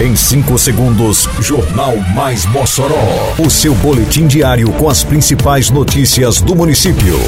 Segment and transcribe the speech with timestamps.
[0.00, 3.34] Em 5 segundos, Jornal Mais Mossoró.
[3.36, 7.18] O seu boletim diário com as principais notícias do município.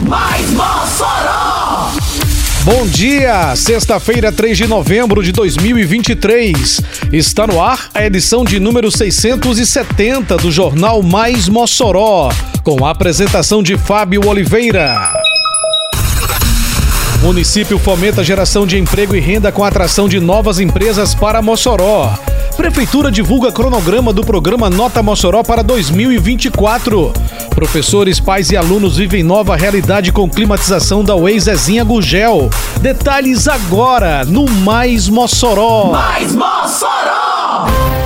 [0.00, 1.92] Mais Mossoró!
[2.64, 6.80] Bom dia, sexta-feira, 3 de novembro de 2023.
[7.12, 12.32] Está no ar a edição de número 670 do Jornal Mais Mossoró,
[12.64, 15.21] com a apresentação de Fábio Oliveira.
[17.22, 21.40] Município fomenta a geração de emprego e renda com a atração de novas empresas para
[21.40, 22.12] Mossoró.
[22.56, 27.12] Prefeitura divulga cronograma do programa Nota Mossoró para 2024.
[27.54, 32.50] Professores, pais e alunos vivem nova realidade com climatização da Way Zezinha Gurgel.
[32.80, 35.92] Detalhes agora no Mais Mossoró.
[35.92, 38.01] Mais Mossoró!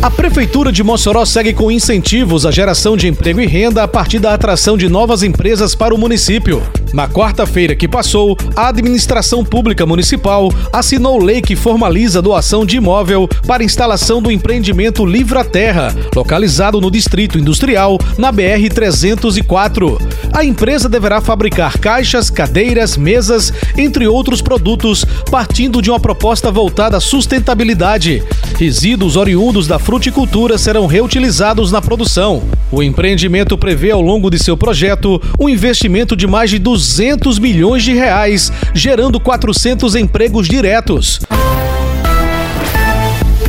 [0.00, 4.20] A Prefeitura de Mossoró segue com incentivos à geração de emprego e renda a partir
[4.20, 6.62] da atração de novas empresas para o município.
[6.94, 12.76] Na quarta-feira que passou, a Administração Pública Municipal assinou lei que formaliza a doação de
[12.76, 20.00] imóvel para instalação do empreendimento Livra Terra, localizado no Distrito Industrial, na BR-304.
[20.32, 26.96] A empresa deverá fabricar caixas, cadeiras, mesas, entre outros produtos, partindo de uma proposta voltada
[26.96, 28.22] à sustentabilidade.
[28.58, 32.42] Resíduos oriundos da fruticultura serão reutilizados na produção.
[32.72, 37.84] O empreendimento prevê ao longo de seu projeto um investimento de mais de 200 milhões
[37.84, 41.20] de reais, gerando 400 empregos diretos.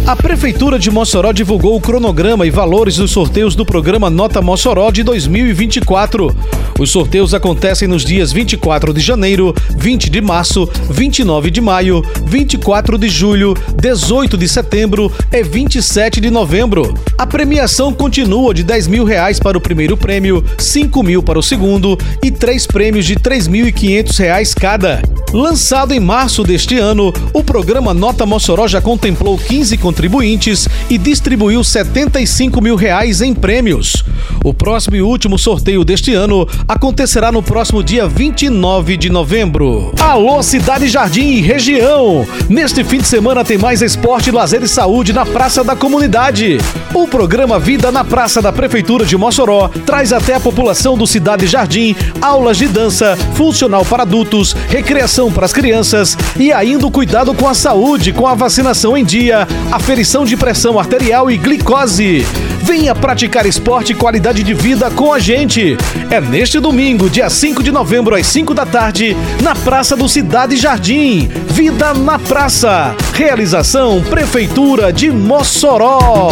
[0.09, 4.89] A Prefeitura de Mossoró divulgou o cronograma e valores dos sorteios do programa Nota Mossoró
[4.89, 6.35] de 2024.
[6.79, 12.97] Os sorteios acontecem nos dias 24 de janeiro, 20 de março, 29 de maio, 24
[12.97, 16.91] de julho, 18 de setembro e 27 de novembro.
[17.15, 21.43] A premiação continua de 10 mil reais para o primeiro prêmio, 5 mil para o
[21.43, 25.03] segundo e três prêmios de 3.500 reais cada.
[25.33, 31.63] Lançado em março deste ano, o programa Nota Mossoró já contemplou 15 contribuintes e distribuiu
[31.63, 34.03] 75 mil reais em prêmios.
[34.43, 39.93] O próximo e último sorteio deste ano acontecerá no próximo dia 29 de novembro.
[39.99, 42.25] Alô, Cidade Jardim e região!
[42.49, 46.57] Neste fim de semana tem mais esporte, lazer e saúde na Praça da Comunidade.
[46.93, 51.47] O programa Vida na Praça da Prefeitura de Mossoró traz até a população do Cidade
[51.47, 57.33] Jardim aulas de dança, funcional para adultos, recreação para as crianças e ainda o cuidado
[57.33, 62.25] com a saúde, com a vacinação em dia, aferição de pressão arterial e glicose.
[62.61, 65.77] Venha praticar esporte e qualidade de vida com a gente.
[66.09, 70.57] É neste domingo, dia 5 de novembro, às 5 da tarde, na Praça do Cidade
[70.57, 71.29] Jardim.
[71.47, 72.95] Vida na Praça.
[73.13, 76.31] Realização Prefeitura de Mossoró.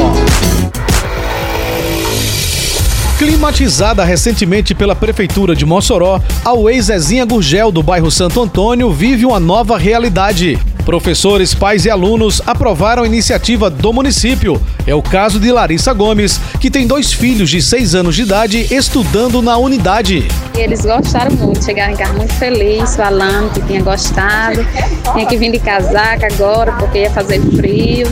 [3.17, 9.25] Climatizada recentemente pela Prefeitura de Mossoró, a Way Zezinha Gurgel do bairro Santo Antônio vive
[9.25, 10.59] uma nova realidade.
[10.87, 14.61] Professores, pais e alunos aprovaram a iniciativa do município.
[14.85, 18.73] É o caso de Larissa Gomes, que tem dois filhos de 6 anos de idade
[18.73, 20.25] estudando na unidade.
[20.55, 24.65] Eles gostaram muito, chegaram em casa muito felizes, falando que tinha gostado.
[25.11, 28.07] Tinha que vir de casaca agora, porque ia fazer frio.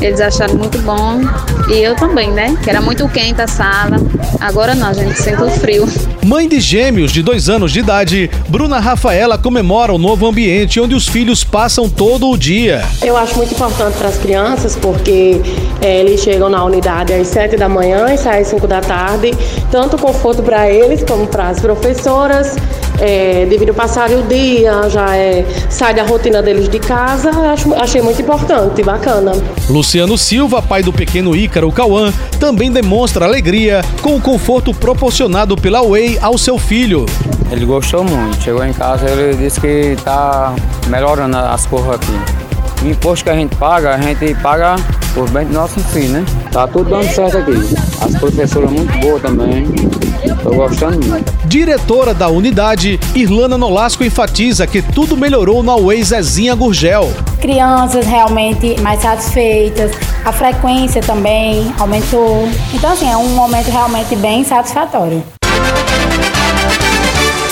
[0.00, 1.20] Eles acharam muito bom.
[1.68, 2.56] E eu também, né?
[2.62, 3.96] Que era muito quente a sala.
[4.40, 5.88] Agora não, a gente sente o frio.
[6.24, 10.94] Mãe de gêmeos de dois anos de idade, Bruna Rafaela comemora o novo ambiente onde
[10.94, 12.82] os filhos passam todo o dia.
[13.02, 15.40] Eu acho muito importante para as crianças porque
[15.88, 19.32] eles chegam na unidade às 7 da manhã e saem às 5 da tarde.
[19.70, 22.56] Tanto conforto para eles como para as professoras.
[22.98, 28.02] É, devido passar o dia, já é, sai da rotina deles de casa, acho, achei
[28.02, 29.32] muito importante, bacana.
[29.70, 35.80] Luciano Silva, pai do pequeno Ícaro Cauã, também demonstra alegria com o conforto proporcionado pela
[35.80, 37.06] Way ao seu filho.
[37.50, 38.42] Ele gostou muito.
[38.42, 40.54] Chegou em casa, ele disse que está
[40.88, 42.84] melhorando as coisas aqui.
[42.84, 44.76] O imposto que a gente paga, a gente paga
[45.14, 46.24] por bem do nosso filho, né?
[46.52, 47.52] Tá tudo dando certo aqui.
[48.00, 49.66] As professoras muito boas também.
[50.42, 51.32] Tô gostando muito.
[51.46, 57.10] Diretora da unidade, Irlana Nolasco enfatiza que tudo melhorou na Way Zezinha Gurgel.
[57.40, 59.92] Crianças realmente mais satisfeitas,
[60.24, 62.48] a frequência também aumentou.
[62.72, 65.22] Então, assim, é um momento realmente bem satisfatório.